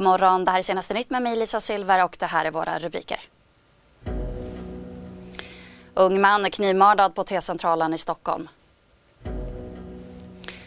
[0.00, 2.50] God morgon, det här är senaste nytt med mig Lisa Silver och det här är
[2.50, 3.20] våra rubriker.
[5.94, 8.48] Ung man knivmördad på T-centralen i Stockholm.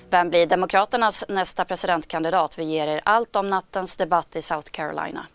[0.09, 2.57] Vem blir Demokraternas nästa presidentkandidat?
[2.57, 5.25] Vi ger er allt om nattens debatt i South Carolina.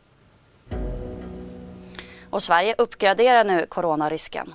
[2.30, 4.55] Och Sverige uppgraderar nu coronarisken.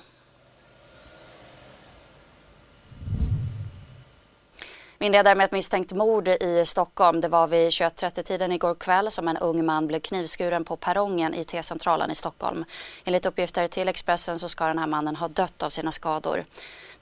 [5.04, 7.20] Vi inleder med ett misstänkt mord i Stockholm.
[7.20, 11.44] Det var vid 21.30-tiden igår kväll som en ung man blev knivskuren på perrongen i
[11.44, 12.64] T-centralen i Stockholm.
[13.04, 16.44] Enligt uppgifter till Expressen så ska den här mannen ha dött av sina skador.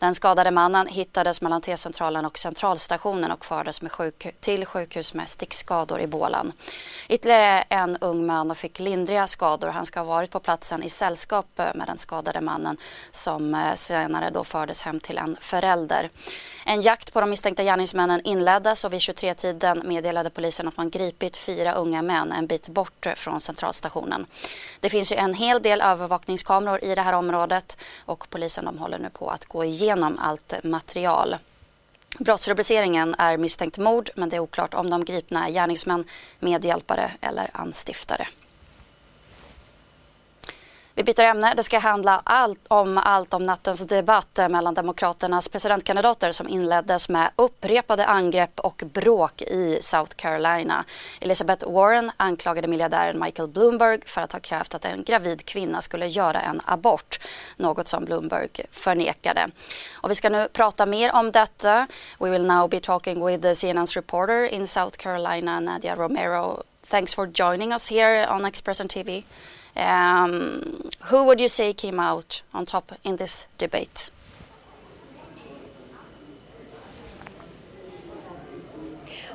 [0.02, 5.28] Den skadade mannen hittades mellan T-centralen och centralstationen och fördes med sjuk till sjukhus med
[5.28, 6.52] stickskador i bålen.
[7.08, 9.68] Ytterligare en ung man fick lindriga skador.
[9.68, 12.76] Han ska ha varit på platsen i sällskap eh, med den skadade mannen
[13.10, 16.10] som eh, senare då fördes hem till en förälder.
[16.66, 21.36] En jakt på de misstänkta gärningsmännen inleddes och vid 23-tiden meddelade polisen att man gripit
[21.36, 24.26] fyra unga män en bit bort från centralstationen.
[24.80, 28.98] Det finns ju en hel del övervakningskameror i det här området och polisen de håller
[28.98, 31.36] nu på att gå igenom allt material.
[32.18, 36.04] Brottsrubriceringen är misstänkt mord men det är oklart om de gripna är gärningsmän,
[36.40, 38.28] medhjälpare eller anstiftare.
[41.02, 41.54] Vi byter ämne.
[41.56, 47.08] Det ska handla allt om allt om nattens debatt eh, mellan Demokraternas presidentkandidater som inleddes
[47.08, 50.84] med upprepade angrepp och bråk i South Carolina.
[51.20, 56.06] Elizabeth Warren anklagade miljardären Michael Bloomberg för att ha krävt att en gravid kvinna skulle
[56.06, 57.18] göra en abort,
[57.56, 59.48] något som Bloomberg förnekade.
[59.94, 61.86] Och vi ska nu prata mer om detta.
[62.18, 66.62] We will now be talking with the CNN's reporter in South Carolina, Nadia Romero.
[66.90, 69.22] Thanks for joining us here on Expression TV.
[69.76, 74.10] Um, who would you say came out on top in this debate?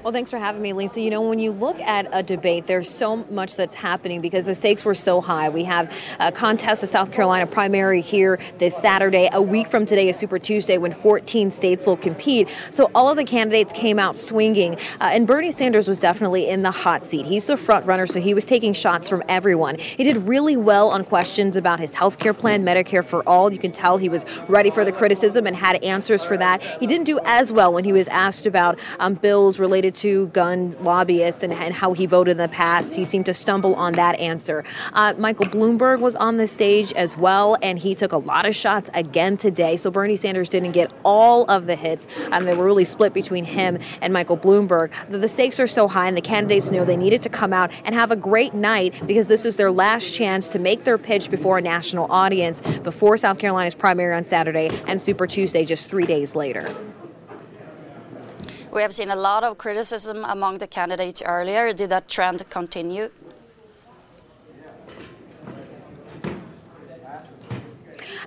[0.03, 1.01] Well, thanks for having me, Lisa.
[1.01, 4.53] You know, when you look at a debate, there's so much that's happening because the
[4.53, 5.49] stakes were so high.
[5.49, 9.27] We have a contest, the South Carolina primary here this Saturday.
[9.33, 12.47] A week from today is Super Tuesday when 14 states will compete.
[12.69, 16.61] So all of the candidates came out swinging, uh, and Bernie Sanders was definitely in
[16.61, 17.25] the hot seat.
[17.25, 19.79] He's the front runner, so he was taking shots from everyone.
[19.79, 23.51] He did really well on questions about his health care plan, Medicare for All.
[23.51, 26.61] You can tell he was ready for the criticism and had answers for that.
[26.79, 30.75] He didn't do as well when he was asked about um, bills related to gun
[30.81, 32.95] lobbyists and, and, how he voted in the past.
[32.95, 34.63] He seemed to stumble on that answer.
[34.93, 38.55] Uh, Michael Bloomberg was on the stage as well, and he took a lot of
[38.55, 39.77] shots again today.
[39.77, 42.07] So Bernie Sanders didn't get all of the hits.
[42.31, 44.91] Um, they were really split between him and Michael Bloomberg.
[45.09, 47.71] The, the stakes are so high, and the candidates knew they needed to come out
[47.83, 51.29] and have a great night because this is their last chance to make their pitch
[51.29, 56.05] before a national audience before South Carolina's primary on Saturday and Super Tuesday just three
[56.05, 56.75] days later.
[58.71, 61.73] We have seen a lot of criticism among the candidates earlier.
[61.73, 63.09] Did that trend continue?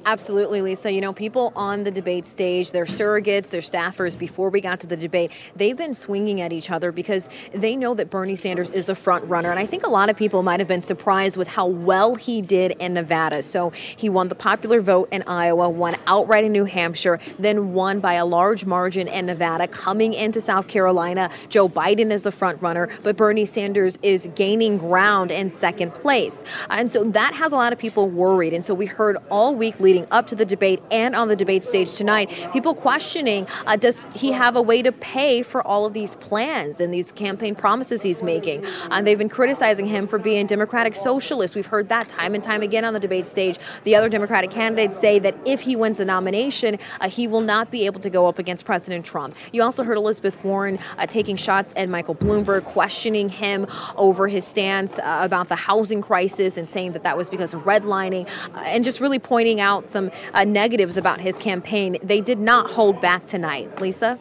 [0.07, 0.91] Absolutely, Lisa.
[0.91, 4.87] You know, people on the debate stage, their surrogates, their staffers, before we got to
[4.87, 8.87] the debate, they've been swinging at each other because they know that Bernie Sanders is
[8.87, 9.51] the front runner.
[9.51, 12.41] And I think a lot of people might have been surprised with how well he
[12.41, 13.43] did in Nevada.
[13.43, 18.01] So he won the popular vote in Iowa, won outright in New Hampshire, then won
[18.01, 19.69] by a large margin in Nevada.
[19.69, 24.79] Coming into South Carolina, Joe Biden is the front runner, but Bernie Sanders is gaining
[24.79, 26.43] ground in second place.
[26.71, 28.55] And so that has a lot of people worried.
[28.55, 31.65] And so we heard all week leading up to the debate and on the debate
[31.65, 35.95] stage tonight, people questioning uh, does he have a way to pay for all of
[35.95, 38.65] these plans and these campaign promises he's making?
[38.93, 41.57] And they've been criticizing him for being democratic socialist.
[41.57, 43.59] We've heard that time and time again on the debate stage.
[43.83, 47.73] The other Democratic candidates say that if he wins the nomination, uh, he will not
[47.73, 49.35] be able to go up against President Trump.
[49.53, 53.67] You also heard Elizabeth Warren uh, taking shots at Michael Bloomberg, questioning him
[53.97, 57.63] over his stance uh, about the housing crisis and saying that that was because of
[57.63, 61.97] redlining, uh, and just really pointing out some uh, negatives about his campaign.
[62.03, 63.81] They did not hold back tonight.
[63.81, 64.19] Lisa?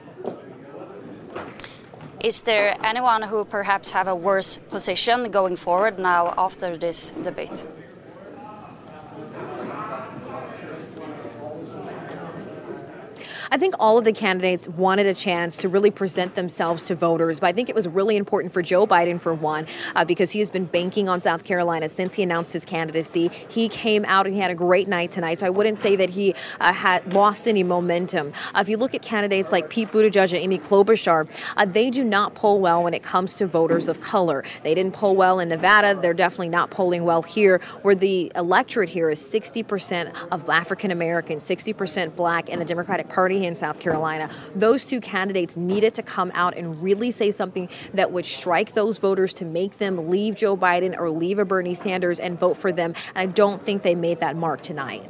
[2.23, 7.65] Is there anyone who perhaps have a worse position going forward now after this debate?
[13.51, 17.39] I think all of the candidates wanted a chance to really present themselves to voters,
[17.39, 19.65] but I think it was really important for Joe Biden, for one,
[19.95, 23.31] uh, because he has been banking on South Carolina since he announced his candidacy.
[23.47, 26.11] He came out and he had a great night tonight, so I wouldn't say that
[26.11, 28.33] he uh, had lost any momentum.
[28.53, 32.03] Uh, if you look at candidates like Pete Buttigieg and Amy Klobuchar, uh, they do
[32.03, 34.43] not poll well when it comes to voters of color.
[34.61, 35.99] They didn't poll well in Nevada.
[35.99, 41.43] They're definitely not polling well here, where the electorate here is 60% of African Americans,
[41.43, 44.29] 60% black, and the Democratic Party in South Carolina.
[44.55, 48.97] Those two candidates needed to come out and really say something that would strike those
[48.97, 52.71] voters to make them leave Joe Biden or leave a Bernie Sanders and vote for
[52.71, 52.93] them.
[53.15, 55.09] And I don't think they made that mark tonight.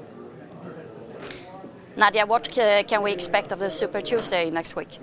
[1.96, 5.00] Nadia, what can we expect of the Super Tuesday next week?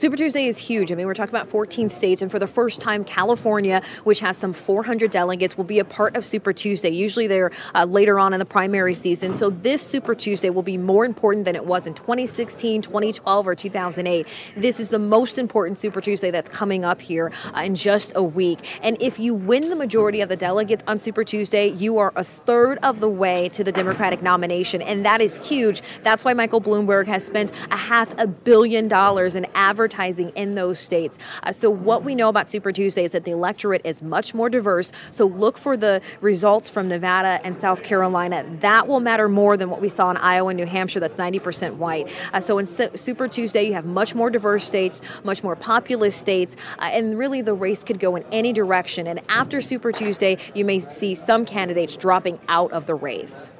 [0.00, 0.90] Super Tuesday is huge.
[0.90, 4.38] I mean, we're talking about 14 states, and for the first time, California, which has
[4.38, 6.88] some 400 delegates, will be a part of Super Tuesday.
[6.88, 9.34] Usually they're uh, later on in the primary season.
[9.34, 13.54] So this Super Tuesday will be more important than it was in 2016, 2012, or
[13.54, 14.26] 2008.
[14.56, 18.22] This is the most important Super Tuesday that's coming up here uh, in just a
[18.22, 18.60] week.
[18.82, 22.24] And if you win the majority of the delegates on Super Tuesday, you are a
[22.24, 24.80] third of the way to the Democratic nomination.
[24.80, 25.82] And that is huge.
[26.04, 29.46] That's why Michael Bloomberg has spent a half a billion dollars in
[29.90, 31.18] advertising in those states.
[31.42, 34.48] Uh, so, what we know about Super Tuesday is that the electorate is much more
[34.48, 34.92] diverse.
[35.10, 38.44] So, look for the results from Nevada and South Carolina.
[38.60, 41.74] That will matter more than what we saw in Iowa and New Hampshire, that's 90%
[41.76, 42.08] white.
[42.32, 46.14] Uh, so, in Su- Super Tuesday, you have much more diverse states, much more populous
[46.14, 49.06] states, uh, and really the race could go in any direction.
[49.06, 53.50] And after Super Tuesday, you may see some candidates dropping out of the race.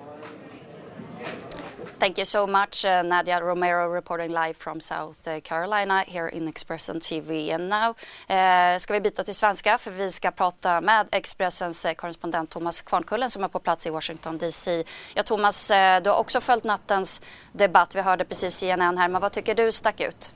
[2.01, 6.49] Thank you so much, uh, Nadia Romero, reporting live from South uh, Carolina here in
[6.49, 7.51] Expressen TV.
[7.51, 7.95] And now
[8.29, 12.83] eh, ska vi byta till svenska för vi ska prata med Expressens eh, korrespondent Thomas
[12.83, 14.85] Kvarnkullen som är på plats i Washington DC.
[15.15, 17.95] Ja, Thomas, eh, du har också följt nattens debatt.
[17.95, 20.31] Vi hörde precis CNN här, men vad tycker du stack ut?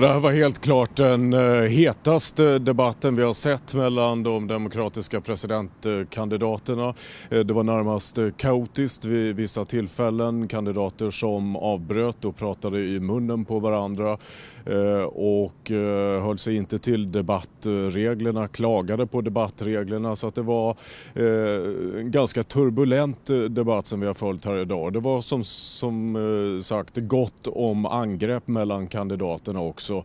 [0.00, 5.20] Det här var helt klart den eh, hetaste debatten vi har sett mellan de demokratiska
[5.20, 6.94] presidentkandidaterna.
[7.30, 10.48] Eh, det var närmast eh, kaotiskt vid vissa tillfällen.
[10.48, 14.18] Kandidater som avbröt och pratade i munnen på varandra
[14.66, 20.76] Eh, och eh, höll sig inte till debattreglerna, klagade på debattreglerna så att det var
[21.14, 24.92] eh, en ganska turbulent debatt som vi har följt här idag.
[24.92, 30.04] Det var som, som sagt gott om angrepp mellan kandidaterna också.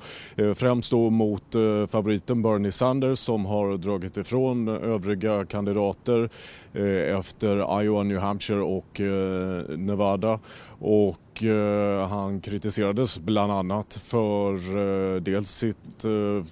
[0.55, 1.55] Främst då mot
[1.87, 6.29] favoriten Bernie Sanders som har dragit ifrån övriga kandidater
[6.73, 10.39] Eh, efter Iowa, New Hampshire och eh, Nevada.
[10.81, 15.75] Och eh, han kritiserades bland annat för dels sitt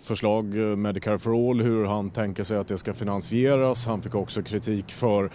[0.04, 0.46] förslag
[0.78, 3.86] Medicare for All, hur han tänker sig att det ska finansieras.
[3.86, 5.30] Han fick också kritik för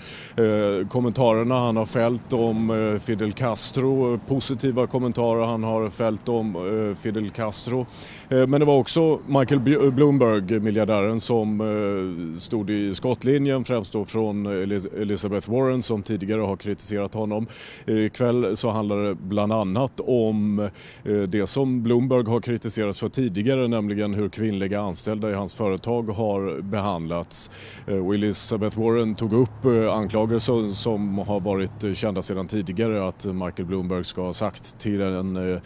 [0.88, 7.86] kommentarerna han har fällt om Fidel Castro, positiva kommentarer han har fällt om Fidel Castro.
[8.28, 9.60] Men det var också Michael
[9.92, 17.14] Bloomberg, miljardären, som stod i skottlinjen, främst då från Elizabeth Warren som tidigare har kritiserat
[17.14, 17.46] honom.
[17.86, 20.58] Ikväll så handlar det bland annat om
[21.04, 26.02] eh, det som Bloomberg har kritiserats för tidigare, nämligen hur kvinnliga anställda i hans företag
[26.02, 27.50] har behandlats.
[27.86, 33.24] Eh, och Elizabeth Warren tog upp eh, anklagelser som har varit kända sedan tidigare att
[33.24, 35.60] Michael Bloomberg ska ha sagt till en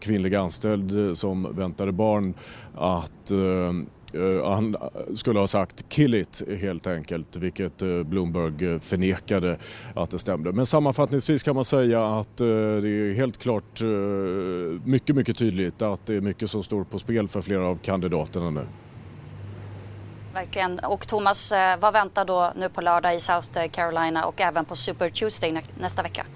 [0.00, 2.34] kvinnlig anställd som väntade barn
[2.74, 3.32] att
[4.16, 9.58] Eh, han eh, skulle ha sagt kill it helt enkelt, vilket eh, Bloomberg förnekade
[9.94, 10.52] att det stämde.
[10.52, 12.46] Men sammanfattningsvis kan man säga att det
[12.88, 13.82] är helt klart
[14.84, 18.50] mycket, mycket tydligt att det är mycket som står på spel för flera av kandidaterna
[18.50, 18.66] nu.
[20.34, 20.78] Verkligen.
[20.78, 25.10] Och Thomas, vad väntar då nu på lördag i South Carolina och även på Super
[25.10, 26.26] Tuesday nästa vecka?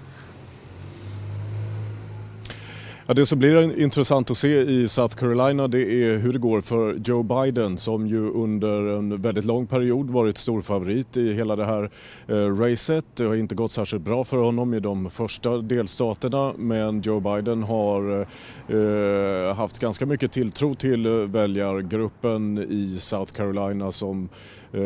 [3.07, 6.61] Ja, det som blir intressant att se i South Carolina det är hur det går
[6.61, 11.65] för Joe Biden som ju under en väldigt lång period varit storfavorit i hela det
[11.65, 11.89] här
[12.27, 13.05] eh, racet.
[13.15, 17.63] Det har inte gått särskilt bra för honom i de första delstaterna men Joe Biden
[17.63, 18.27] har
[18.67, 24.81] eh, haft ganska mycket tilltro till väljargruppen i South Carolina som eh, Eh,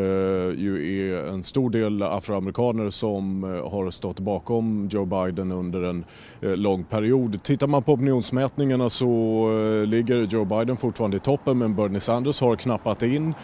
[0.58, 6.04] ju är en stor del afroamerikaner som eh, har stått bakom Joe Biden under en
[6.40, 7.42] eh, lång period.
[7.42, 9.50] Tittar man på opinionsmätningarna så
[9.86, 13.34] ligger Joe Biden fortfarande i toppen men Bernie Sanders har knappat in.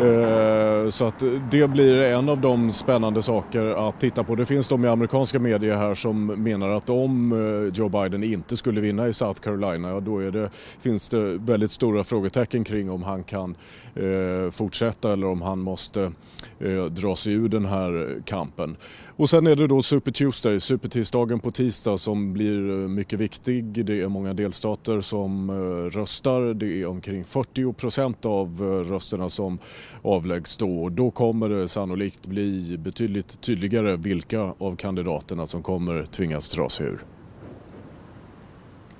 [0.00, 4.34] Eh, så att det blir en av de spännande saker att titta på.
[4.34, 8.56] Det finns de i amerikanska medier här som menar att om eh, Joe Biden inte
[8.56, 10.50] skulle vinna i South Carolina, ja, då är det,
[10.80, 13.56] finns det väldigt stora frågetecken kring om han kan
[13.94, 16.12] eh, fortsätta eller om han måste
[16.58, 18.76] eh, dra sig ur den här kampen.
[19.16, 23.64] Och sen är det då Super Tuesday, supertisdagen på tisdag som blir eh, mycket viktig.
[23.86, 25.50] Det är många delstater som
[25.90, 26.54] röstar.
[26.54, 29.58] Det är omkring 40 procent av rösterna som
[30.02, 30.88] avläggs då.
[30.88, 36.86] Då kommer det sannolikt bli betydligt tydligare vilka av kandidaterna som kommer tvingas dra sig
[36.86, 37.04] ur.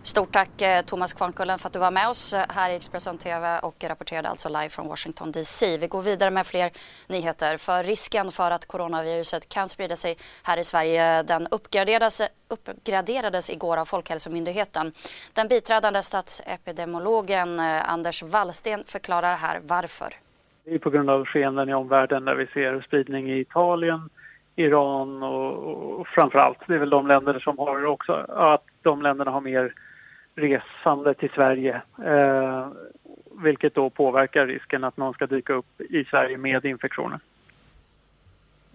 [0.08, 3.18] Stort tack eh, Thomas Kvarnkullen för att du var med oss eh, här i Expressen
[3.18, 5.78] TV och rapporterade alltså live från Washington DC.
[5.78, 6.70] Vi går vidare med fler
[7.06, 13.50] nyheter för risken för att coronaviruset kan sprida sig här i Sverige den uppgraderades, uppgraderades
[13.50, 14.92] igår av Folkhälsomyndigheten.
[15.32, 20.27] Den biträdande statsepidemiologen eh, Anders Wallsten förklarar här varför.
[20.68, 24.10] Det är på grund av skeenden i omvärlden där vi ser spridning i Italien,
[24.56, 29.02] Iran och, och framför allt, det är väl de länder som har också, att de
[29.02, 29.72] länderna har mer
[30.34, 31.82] resande till Sverige.
[32.04, 32.68] Eh,
[33.42, 37.20] vilket då påverkar risken att någon ska dyka upp i Sverige med infektionen.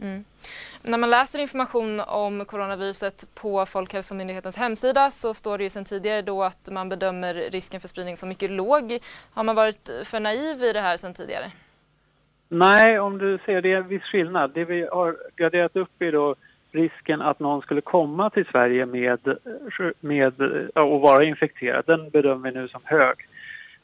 [0.02, 0.24] Mm.
[0.82, 6.22] När man läser information om coronaviruset på Folkhälsomyndighetens hemsida så står det ju sedan tidigare
[6.22, 9.00] då att man bedömer risken för spridning som mycket låg.
[9.34, 11.52] Har man varit för naiv i det här sedan tidigare?
[12.53, 14.51] Nej, om du ser det är en viss skillnad.
[14.53, 16.36] Det vi har graderat upp är då
[16.72, 19.38] risken att någon skulle komma till Sverige med,
[20.00, 20.41] med
[20.74, 21.83] och vara infekterad.
[21.88, 23.15] Den bedömer vi nu som hög.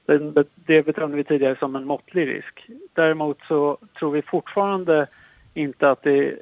[0.05, 2.69] Den, det bedömde vi tidigare som en måttlig risk.
[2.93, 5.07] Däremot så tror vi fortfarande
[5.53, 6.35] inte att det,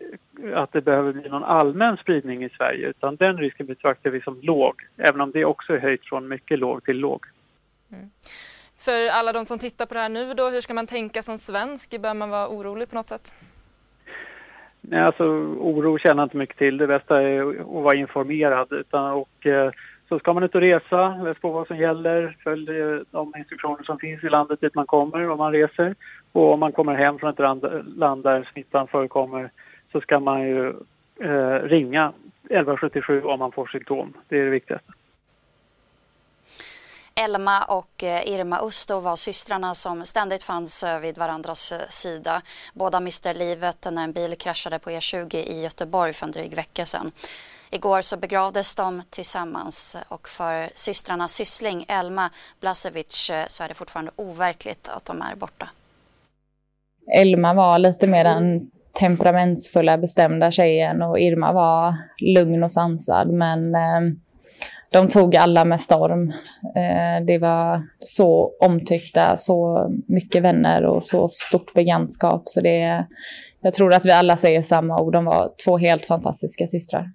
[0.53, 4.39] att det behöver bli någon allmän spridning i Sverige utan den risken betraktar vi som
[4.41, 7.25] låg, även om det också är höjt från mycket låg till låg.
[7.91, 8.10] Mm.
[8.88, 11.38] För alla de som tittar på det här nu då, hur ska man tänka som
[11.38, 12.01] svensk?
[12.01, 13.34] Bör man vara orolig på något sätt?
[14.82, 15.24] Nej, alltså
[15.60, 16.77] oro känner inte mycket till.
[16.77, 18.67] Det bästa är att vara informerad.
[18.72, 19.72] Utan, och, eh,
[20.10, 23.84] så ska man ut och resa, läs på vad som gäller, följ eh, de instruktioner
[23.84, 25.96] som finns i landet dit man kommer om man reser.
[26.32, 29.50] Och om man kommer hem från ett land där smittan förekommer
[29.91, 30.67] så ska man ju
[31.20, 32.13] eh, ringa
[32.44, 34.13] 1177 om man får symptom.
[34.27, 34.91] Det är det viktigaste.
[37.26, 42.42] Elma och eh, Irma Usto var systrarna som ständigt fanns eh, vid varandras eh, sida.
[42.74, 46.86] Båda miste livet när en bil kraschade på E20 i Göteborg för en dryg vecka
[46.86, 47.12] sedan.
[47.72, 54.12] Igår så begravdes de tillsammans och för systrarnas syssling Elma Blasevic så är det fortfarande
[54.16, 55.70] overkligt att de är borta.
[57.16, 63.76] Elma var lite mer den temperamentsfulla, bestämda tjejen och Irma var lugn och sansad men
[63.76, 64.20] ehm,
[64.98, 66.30] de tog alla med storm.
[66.75, 72.44] Eh, det var så omtyckta, så mycket vänner och så stort bekantskap.
[72.46, 73.06] Så det,
[73.62, 75.13] jag tror att vi alla säger samma ord.
[75.13, 77.12] De var två helt fantastiska systrar.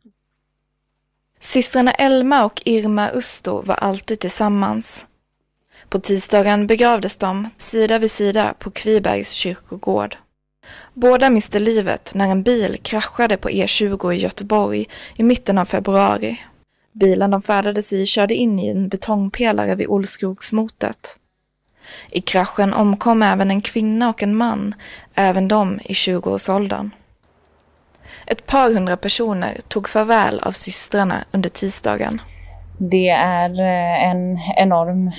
[1.41, 5.07] Systrarna Elma och Irma Usto var alltid tillsammans.
[5.89, 10.17] På tisdagen begravdes de sida vid sida på Kvibergs kyrkogård.
[10.95, 16.39] Båda miste livet när en bil kraschade på E20 i Göteborg i mitten av februari.
[16.93, 21.17] Bilen de färdades i körde in i en betongpelare vid Olskogsmotet.
[22.11, 24.75] I kraschen omkom även en kvinna och en man,
[25.15, 26.91] även de i 20-årsåldern.
[28.27, 32.21] Ett par hundra personer tog farväl av systrarna under tisdagen.
[32.79, 35.11] Det är eh, en enorm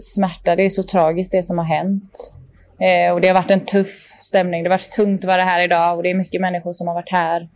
[0.00, 0.56] smärta.
[0.56, 2.34] Det är så tragiskt det som har hänt.
[2.80, 4.62] Eh, och det har varit en tuff stämning.
[4.62, 6.94] Det har varit tungt att vara här idag och det är mycket människor som har
[6.94, 7.48] varit här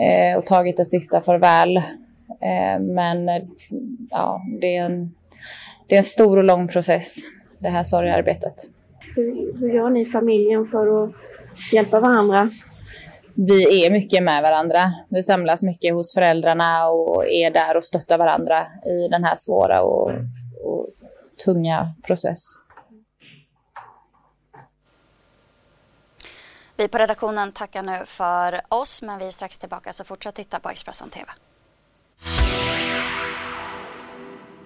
[0.00, 1.82] eh, och tagit ett sista farväl.
[2.40, 3.28] Eh, men
[4.10, 5.14] ja, det är, en,
[5.86, 7.16] det är en stor och lång process,
[7.58, 8.54] det här sorgearbetet.
[9.16, 11.10] Hur, hur gör ni familjen för att
[11.72, 12.50] hjälpa varandra?
[13.34, 14.92] Vi är mycket med varandra.
[15.08, 19.82] Vi samlas mycket hos föräldrarna och är där och stöttar varandra i den här svåra
[19.82, 20.10] och,
[20.64, 20.86] och
[21.44, 22.44] tunga process.
[26.76, 30.60] Vi på redaktionen tackar nu för oss men vi är strax tillbaka så fortsätt titta
[30.60, 31.26] på Expressen TV.